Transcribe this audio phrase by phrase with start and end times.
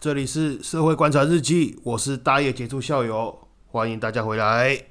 [0.00, 4.82] 这里是社会观察日记，我是大业杰出校友，欢迎大家回来。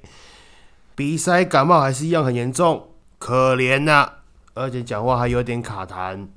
[0.94, 4.08] 鼻塞感冒还是一样很严重，可怜呐、
[4.54, 6.28] 而且讲话还有点卡痰。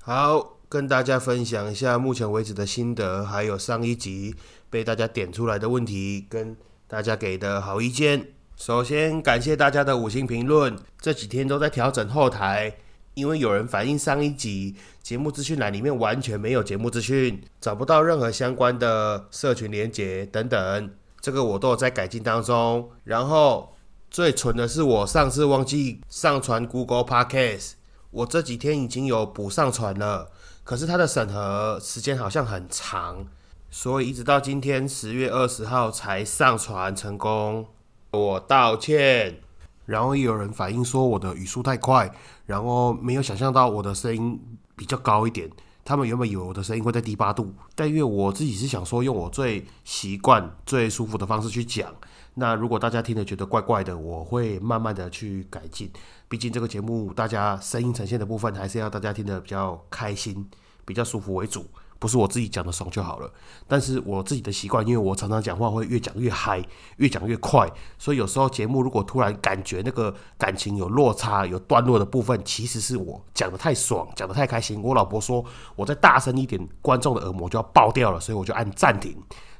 [0.00, 4.36] 好，跟大家分享一下目前为止的心得，还有上一集
[4.70, 8.28] 被大家点出来的问题，跟大家给的好意见。
[8.54, 12.76] 首先感谢大家的五星评论，这几天都在调整后台。
[13.20, 22.90] 因为有人反映上一集节目资讯栏里面完全没有节目资讯，找不到任何相关的社群连结等等，这个我都有在改进当中。
[23.04, 23.76] 然后
[24.10, 27.72] 最蠢的是我上次忘记上传 Google Podcast，
[28.10, 30.30] 我这几天已经有补上传了，
[30.64, 33.26] 可是它的审核时间好像很长，
[33.70, 37.66] 所以一直到今天十月二十号才上传成功，
[38.12, 39.49] 我道歉。
[39.90, 42.08] 然后也有人反映说我的语速太快，
[42.46, 44.40] 然后没有想象到我的声音
[44.76, 45.50] 比较高一点。
[45.84, 51.92] 他们原本以为我的声音会在低八度，但因为我自己是想说用我最习惯、最舒服的方式去讲。
[52.34, 55.90] 那如果大家听了觉得怪怪的，我会慢慢的去改进。
[56.28, 60.48] 毕竟这个节目大家声音呈现的部分还是要大家听得比较开心、
[60.84, 61.66] 比较舒服为主。
[62.00, 63.30] 不是我自己讲的爽就好了，
[63.68, 66.64] 但是我自己的习惯，因为我常常讲话会越讲越嗨，
[66.96, 74.82] 越讲越快，所以有时候节目如果突然感觉那个感情有落差、有段落的部分，其实是我讲的太爽，讲的太开心。
[74.82, 75.44] 我老婆说
[75.76, 79.14] 我再大声一点，观众的耳膜就要爆掉了，所以我就按暂停，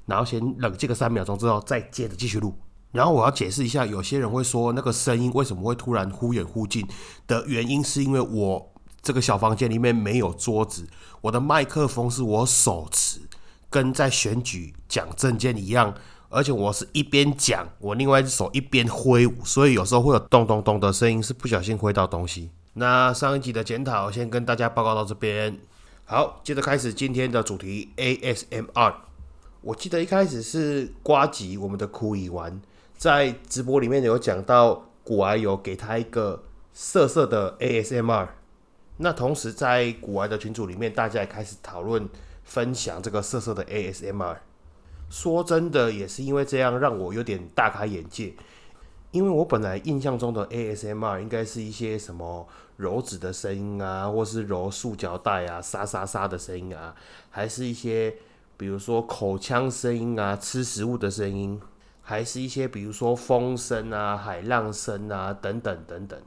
[0.07, 2.55] 然后先冷静个三秒钟之后，再接着继续录。
[2.91, 6.89] 然后我要解释一下，有些人会说那个声音为什么会突然忽远忽近
[7.27, 8.70] 的原因，是因为我。
[9.03, 10.87] 这个小房间里面没有桌子，
[11.23, 13.21] 我的麦克风是我手持，
[13.69, 15.95] 跟在选举讲证件一样，
[16.29, 22.51] 而且我是一边讲，我另外一只手一边挥舞，所以有时候会有咚咚咚的声音，是不小心挥到东西。
[22.75, 25.59] 那上一集的检讨先跟大家报告到这边，
[26.05, 28.95] 好，接着开始今天的主题 ASMR。
[29.63, 32.61] 我记得一开始是瓜吉我们的酷乙玩
[32.97, 38.29] 在直播里面有讲到，古癌有给他一个色色的 ASMR。
[39.03, 42.07] 那同时，在古玩的群组里面，大家也开始讨论、
[42.45, 44.37] 分享这个色色的 ASMR。
[45.09, 48.35] 说真的，也是因为这样，让我有点大开眼界。
[49.11, 52.47] 因为我本来印象中的 ASMR 应该是一些什么
[52.77, 56.95] 揉纸的声音啊，或是揉塑胶袋啊、沙沙沙的声音啊，
[57.31, 58.15] 还是一些
[58.59, 61.59] 比如说口腔声音啊、吃食物的声音，
[62.03, 66.21] 还是一些比如说风声啊、海浪声啊等等等等。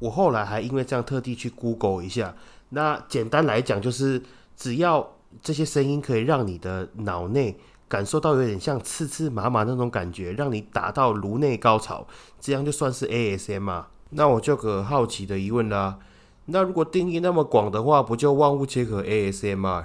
[0.00, 2.34] 我后来还因为这样特地去 Google 一下，
[2.70, 4.22] 那简单来讲就是，
[4.56, 7.56] 只要这些声音可以让你的脑内
[7.88, 12.06] 感受到有点像刺刺麻麻那种感觉，让你达到颅内高潮，
[12.40, 13.88] 这样就算是 ASM 啊。
[14.10, 15.98] 那我就个好奇的疑问啦，
[16.46, 19.84] 那如果定义那么广的话，不就万物皆可 ASMR？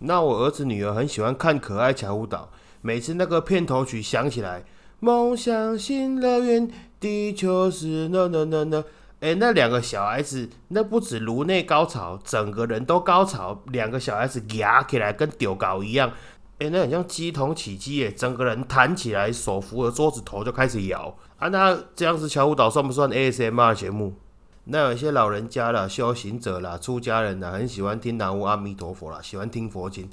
[0.00, 4.64] 那我儿子女儿很喜欢看可爱巧舞蹈，每次那个片头曲响起来，
[5.00, 6.68] 梦想新乐园，
[6.98, 8.82] 地球是 no no no no。
[9.22, 13.62] 哎，那两个小孩子，那不止颅内高潮，整个人都高潮。
[13.66, 16.10] 两个小孩子压起来跟丢高一样，
[16.58, 21.46] 哎，那很像鸡同起鸡耶，整个人弹起来，手扶着桌子头就开始摇啊。
[21.48, 24.16] 那这样子小舞蹈算不算 ASMR 节目？
[24.64, 30.08] 那有一些老人家啦、修行者啦、出家人啦，很喜欢听南无阿弥陀佛啦，喜欢听佛经。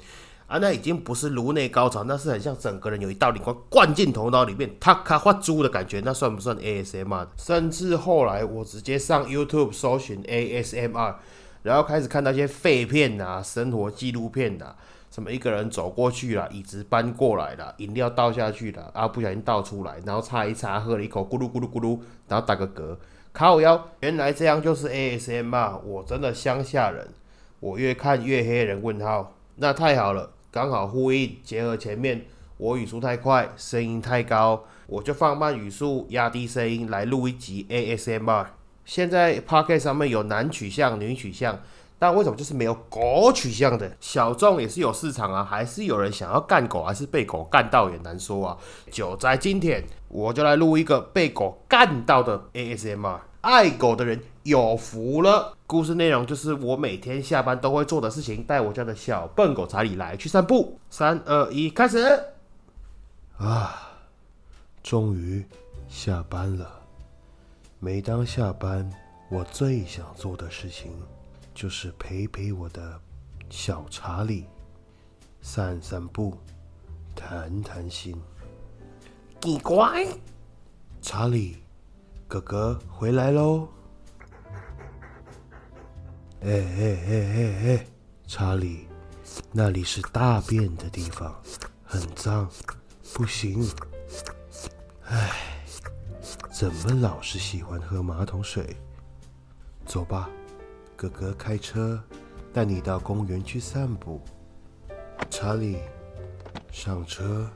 [0.48, 7.28] 啊，那已经不是颅内高潮，那是很像整个人有一道灵光灌进头脑里面，咔咔发猪的感觉，那算不算 ASMR？
[7.36, 11.14] 甚至后来我直接上 YouTube 搜寻 ASMR，
[11.62, 14.74] 然后开始看那些废片呐、生活纪录片呐，
[15.08, 22.96] 什么一个人走过去了，椅子搬过来了，饮料倒下去了，啊不小心倒出来，然后擦一擦，喝了一口，咕噜咕噜咕噜，然后打个嗝，
[23.32, 27.08] 靠腰，原来这样就是 ASMR，我真的乡下人，
[27.60, 30.32] 我越看越黑人问号，那太好了。
[30.50, 38.46] 刚好呼应，结合前面我语速太快，声音太高，我就放慢语速，压低声音来录一集 ASMR。
[38.84, 41.60] 现在 Pocket 上面有男取向、女取向，
[42.00, 43.94] 但为什么就是没有狗取向的？
[44.00, 48.56] 小众也是有市场啊，还是有人想要干狗，还是被狗干到也难说啊。
[48.90, 53.18] 就在今天，我就来录一个被狗干到的 ASMR。
[53.42, 55.54] 爱狗的人有福了。
[55.66, 60.78] 故事内容就是我每天下班都会做的事情，带我家的小笨狗查理来去散步。
[60.88, 61.98] 三二一，开始！
[63.36, 63.92] 啊，
[64.82, 65.44] 终于
[65.86, 66.66] 下班了。
[67.78, 68.90] 每当下班，
[69.30, 70.92] 我最想做的事情
[71.60, 72.98] 就是陪陪我的
[73.50, 74.46] 小查理，
[75.42, 76.34] 散散步，
[77.14, 78.18] 谈谈心。
[79.42, 80.06] 奇怪，
[81.02, 81.58] 查理。
[82.26, 83.68] 哥哥回来喽！
[86.40, 87.86] 哎哎哎哎哎，
[88.26, 88.88] 查理，
[89.52, 91.42] 那里是大便的地方，
[91.84, 92.48] 很脏，
[93.12, 93.68] 不行。
[95.04, 95.30] 哎，
[96.50, 98.74] 怎么老是喜欢喝马桶水？
[99.84, 100.30] 走吧，
[101.00, 101.98] 哥哥开车
[102.52, 104.20] 带你到公园去散步。
[105.30, 105.78] 查理，
[106.70, 107.48] 上车。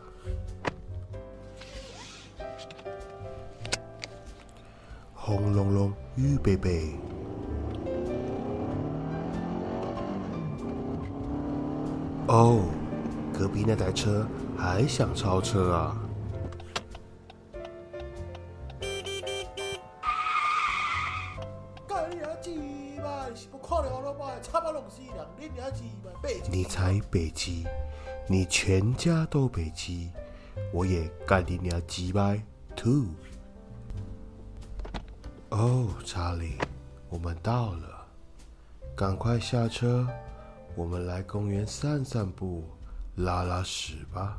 [5.13, 6.95] 轰隆隆，预备备。
[12.29, 12.65] 哦，
[13.39, 14.27] 隔壁那台车
[14.57, 16.04] 还想超车啊！
[26.51, 27.67] 你才北极，
[28.29, 30.11] 你全家都北极，
[30.73, 32.37] 我也干你娘鸡巴
[32.77, 33.07] too。
[35.51, 36.59] 哦，查理，
[37.09, 38.07] 我们到了，
[38.97, 40.07] 赶快下车，
[40.75, 42.65] 我们来公园散散步，
[43.17, 44.39] 拉拉屎吧。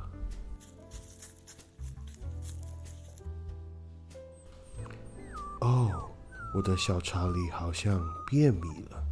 [5.62, 6.10] 哦，
[6.54, 9.04] 我的小查理好像便秘了，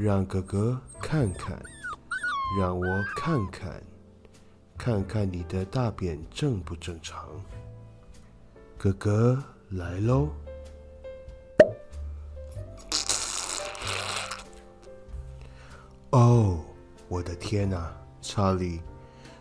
[0.00, 1.60] 让哥哥看看，
[2.56, 2.86] 让我
[3.16, 3.82] 看看，
[4.78, 7.28] 看看你的大便正不正常。
[8.76, 10.28] 哥哥来喽。
[16.10, 16.60] 哦，
[17.08, 17.92] 我的天哪，
[18.22, 18.80] 查理，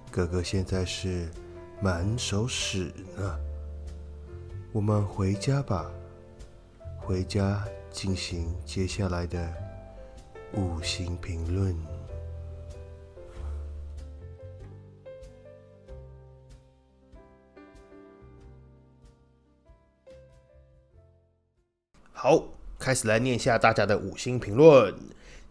[0.10, 1.30] 哥哥现在是
[1.80, 3.39] 满手屎呢。
[4.71, 5.86] 我们回家吧，
[6.98, 9.53] 回家进行接下来的
[10.53, 11.75] 五星评论。
[22.11, 22.44] 好，
[22.79, 24.95] 开始来念一下大家的五星评论。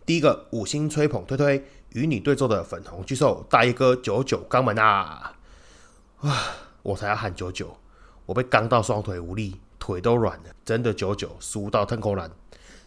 [0.04, 5.36] 第一个五星吹捧推推与你对坐的粉红巨兽大叶哥九九肛门啊！
[6.20, 6.44] 啊，
[6.82, 7.76] 我才要喊九九，
[8.24, 12.30] 我被刚到双腿无力，腿都软了，真的九九输到腾口蓝。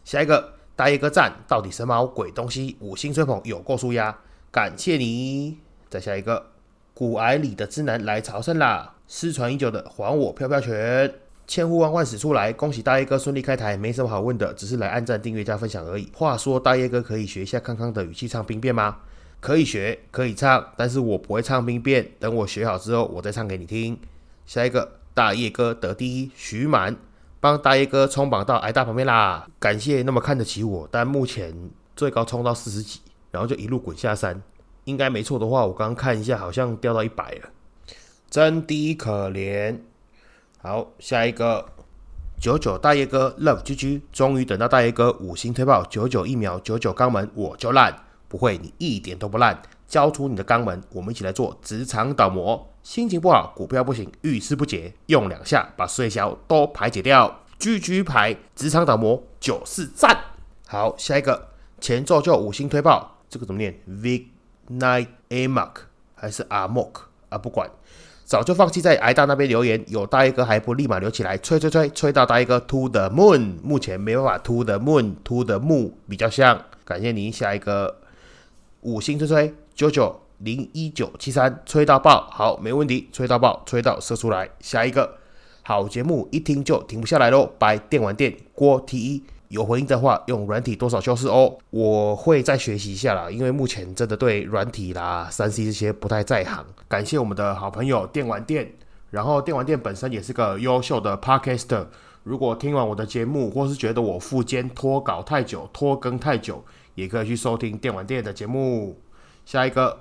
[0.03, 2.77] 下一个大叶哥赞，到底什么鬼东西？
[2.79, 4.17] 五星吹捧有够输呀，
[4.49, 5.57] 感谢你。
[5.89, 6.51] 再下一个
[6.93, 11.13] 骨癌里的之男来朝圣啦，失传已久的还我飘飘拳。
[11.45, 16.09] 千呼万唤始出来，恭喜大叶哥顺利开台，没什么好问的，只是来按赞、订阅、加分享而已。
[16.13, 18.99] 话说大叶哥可以学一下康康的语气唱兵变吗？
[19.41, 22.09] 可以学，可以唱，但是我不会唱兵变。
[22.21, 23.99] 等我学好之后，我再唱给你听。
[24.45, 26.95] 下一个大叶哥得第一，徐满
[27.39, 31.53] 帮大叶哥冲榜到挨大旁边啦，感谢那么看得起我，但目前
[31.95, 32.99] 最高冲到四十几，
[33.31, 34.41] 然后就一路滚下山，
[34.85, 37.49] 应该没错的话，我刚刚看一下，好像掉到一百了，
[38.29, 39.79] 真的可怜。
[40.61, 41.65] 好，下一个。
[42.41, 45.83] 九九大爷哥 love 居居，终于等到大爷哥五星推爆。
[45.83, 47.93] 九九疫苗九九肛门，我就烂，
[48.29, 52.68] 不会，你一点都不烂，交出你的肛门，我们一起来做职场倒模。
[52.83, 57.39] 心情不好，股票不行，遇事不解，用两下把碎消都排解掉。
[57.59, 60.17] 居居牌职场倒模九四赞。
[60.65, 61.49] 好，下一个
[61.81, 64.27] 前奏就五星推爆，这个怎么念？Vig
[64.69, 65.71] Night A Mark
[66.15, 67.37] 还是 Amok 啊？
[67.37, 67.69] 不管。
[68.23, 76.63] 早就放弃在挨大那边留言，有大一哥还不立马留起来，吹吹吹吹到大一哥 to the moon，目前没办法 to the moon，to the moon 比较像。
[76.85, 78.01] 感谢您，下一个
[78.81, 84.49] 五星吹吹九九零一九七三吹到爆，好，没问题，吹到爆，吹到射出来。
[84.59, 85.17] 下一个
[85.63, 89.23] 好节目一听就停不下来喽，白电玩店郭 T 一。
[89.49, 91.57] 有回应的话，用软体多少修饰哦？
[91.71, 96.63] 我会再学习一下啦，因为目前真的对软体啦、三 C 这些不太在行。
[96.87, 98.71] 感谢我们的好朋友电玩店，
[99.09, 101.87] 然后电玩店本身也是个优秀的 Podcaster。
[102.21, 109.01] 如果听完我的节目，或是觉得我附间拖稿太久、拖更太久，也可以去收听电玩店的节目。
[109.45, 109.97] 下一个，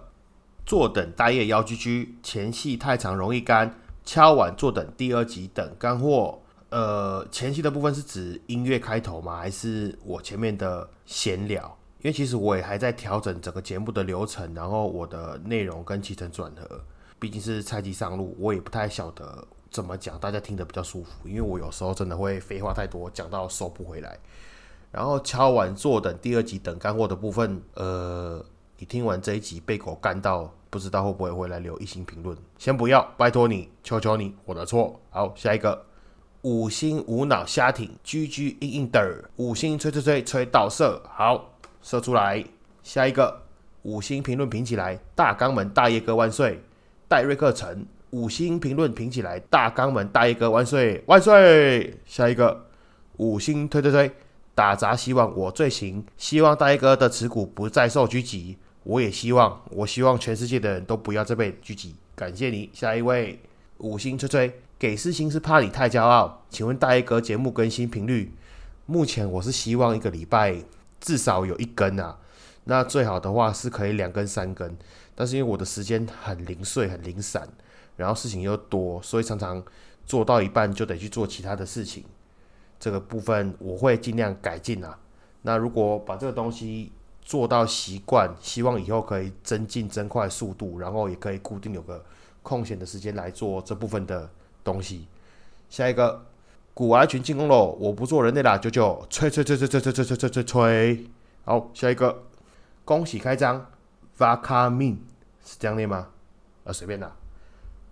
[0.69, 6.39] 坐等大夜妖居居，前戏太长容易干，敲碗坐等第二集等干货。
[6.69, 9.39] 呃，前戏的部分是指音乐开头吗？
[9.39, 11.75] 还是我前面的闲聊？
[12.03, 16.79] 因为其实我也还在调整整个节目的流程，然后我的内容跟起承转合。
[17.19, 21.27] 毕竟是菜鸡上路，我也不太晓得怎么讲，大家听得比较舒服。
[21.27, 24.19] 因为我有时候真的会废话太多，讲到收不回来。
[24.93, 28.45] 然后敲完坐等第二集等干货的部分，呃，
[28.81, 32.37] 你听完这一集被狗干到，不知道会不会回来留一星评论？
[32.59, 35.01] 先不要，拜托你，求求你，我的错。
[35.11, 35.85] 好，下一个
[36.43, 42.45] 五星无脑瞎挺，G G 硬硬的，五星吹吹吹吹到射，好射出来。
[42.85, 43.43] 下一个
[43.83, 46.63] 五星评论评起来，大肛门大爷哥万岁！
[47.09, 51.99] 戴瑞克城五星评论评起来，大肛门大爷哥万岁万岁！
[52.05, 52.67] 下一个
[53.17, 54.09] 五星推推推，
[54.55, 61.95] 打杂希望我最行，希望大爷哥的持股不再受狙击，我也希望，我希望全世界的人都不要再被狙击。
[62.15, 63.39] 感谢你，下一位
[63.79, 66.45] 五星吹吹，给四星是怕你太骄傲。
[66.49, 68.33] 请问大爷哥节目更新频率？
[68.87, 70.57] 目前我是希望一个礼拜
[71.01, 72.19] 至少有一根啊，
[72.65, 74.77] 那最好的话是可以两根三根。
[75.15, 77.47] 但是因为我的时间很零碎、很零散，
[77.97, 79.63] 然后事情又多，所以常常
[80.07, 82.05] 做到一半就得去做其他的事情。
[82.81, 84.99] 这个部分我会尽量改进啊。
[85.43, 86.93] 那如果把这个东西
[87.29, 92.03] 做到习惯，希望以后可以增进、增快速度，然后也可以固定有个
[92.43, 94.31] 空闲的时间来做这部分的
[94.65, 95.07] 东西。
[95.69, 96.25] 下一个，
[96.73, 97.77] 古埃群进攻喽！
[97.79, 101.07] 我不做人类啦，九九吹吹吹吹吹吹吹吹吹吹吹。
[101.45, 102.23] 好，下一个，
[102.87, 103.67] 恭喜开张。
[104.17, 104.97] Vakamin
[105.45, 106.09] 是这样念吗？
[106.65, 107.15] 啊，随便啦。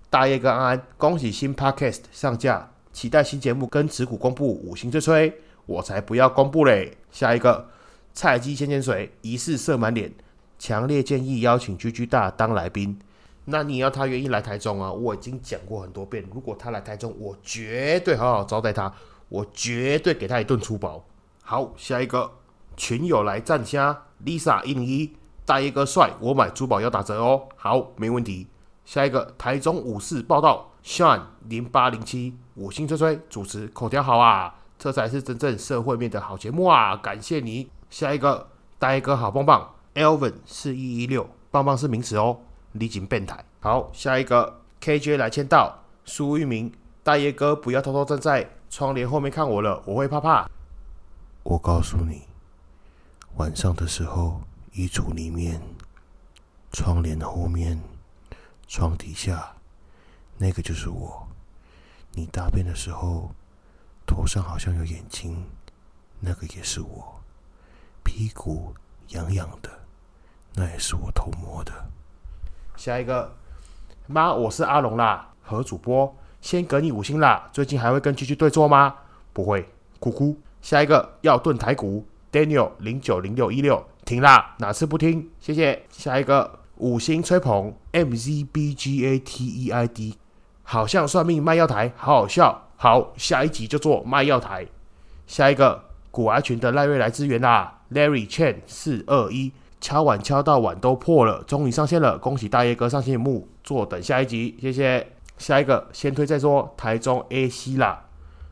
[0.08, 4.46] 大叶跟安安，恭喜新 Podcast 上架，期待新节目跟持股公布。
[4.64, 6.96] 五星吹吹，我才不要公布嘞。
[7.10, 7.68] 下一个，
[8.16, 10.10] 菜鸡先潜水，疑似射满脸，
[10.58, 12.98] 强烈建议邀请居居大当来宾。
[13.44, 14.90] 那你要他愿意来台中啊？
[14.90, 18.90] 我已经讲过很多遍，如果他来台中，我绝对好好招待他，
[19.28, 21.04] 我绝对给他一顿粗暴。
[21.42, 22.32] 好，下一个
[22.74, 25.14] 群友来赞虾，Lisa 一零一。
[25.44, 27.46] 大爷哥帅，我买珠宝要打折哦。
[27.54, 28.46] 好，没问题。
[28.86, 31.20] 下一个台中五四报道，Sean
[31.50, 36.96] 零八零七五星吹吹主持口条好啊，这才是真正社会面的好节目啊！
[36.96, 37.68] 感谢你。
[37.96, 38.46] 下一个
[38.78, 42.38] 大爷哥好棒棒，Elvin 四一一六棒棒是名词哦，
[42.72, 43.42] 离经变态。
[43.60, 46.70] 好，下一个 KJ 来签到，苏玉明
[47.02, 50.46] 大爷哥不要偷偷站在窗帘后面看我了，我会怕怕。
[51.42, 52.24] 我告诉你，
[53.36, 54.42] 晚上的时候。
[54.74, 55.58] 衣橱里面、
[56.72, 57.80] 窗帘后面、
[58.68, 59.54] 床底下，
[60.36, 61.26] 那个就是我。
[62.12, 63.30] 你大便的时候，
[64.06, 65.42] 头上好像有眼睛，
[66.20, 67.22] 那个也是我。
[68.06, 68.72] 屁股
[69.08, 69.68] 痒痒的，
[70.54, 71.72] 那也是我偷摸的。
[72.76, 73.34] 下一个，
[74.06, 77.50] 妈，我是阿龙啦，何主播，先给你五星啦。
[77.52, 78.94] 最近还会跟继续对坐吗？
[79.32, 80.38] 不会，哭哭。
[80.62, 83.84] 下一个要炖台骨，Daniel 零九零六一六。
[84.04, 85.28] 停啦，哪次不听？
[85.40, 85.84] 谢谢。
[85.90, 90.16] 下一个五星吹捧，M Z B G A T E I D，
[90.62, 92.68] 好像算命卖药台，好好笑。
[92.76, 94.64] 好，下一集就做卖药台。
[95.26, 95.85] 下一个
[96.16, 105.12] 古玩群的赖瑞来支援啦，Larry Chen 四二一，敲碗敲到碗都破了，终于上线了，恭喜大爷哥上线幕，坐等下一集，谢谢。
[105.36, 108.06] 下一个先推再说，台中 A C 啦，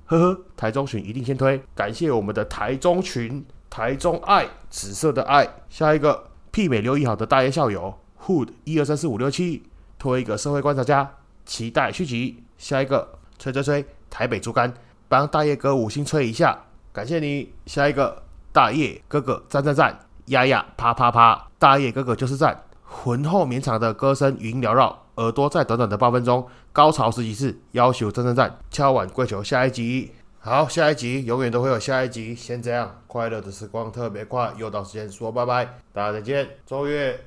[0.04, 3.42] 呵呵，台中群一定先推，感谢我们的台中群。
[3.70, 9.62] 台中爱紫色的爱，下一个媲美留意好的大爷校友 Hood 一二三四五六七，
[9.98, 11.10] 推一个社会观察家，
[11.46, 12.44] 期待续集。
[12.58, 14.74] 下一个吹吹吹台北竹竿，
[15.08, 16.63] 帮大爷哥五星吹一下，
[16.94, 17.52] 感谢你。
[17.66, 18.22] 下一个
[18.52, 30.12] 大叶哥哥赞赞赞，呀呀啪啪啪，大叶哥哥就是赞，浑厚绵长的歌声余音缭绕，耳朵在短短的八分钟，高潮十几次，要求赞赞赞，敲碗跪求下一集。
[30.38, 32.32] 好，下一集永远都会有下一集。
[32.32, 37.18] 先这样，快乐的时光特别快，又到时间说拜拜，大家再见，周月。